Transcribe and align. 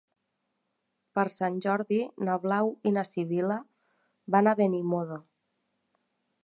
Per 1.17 1.25
Sant 1.33 1.59
Jordi 1.65 1.99
na 2.29 2.39
Blau 2.47 2.73
i 2.91 2.95
na 2.97 3.05
Sibil·la 3.11 3.59
van 4.37 4.53
a 4.53 4.57
Benimodo. 4.63 5.21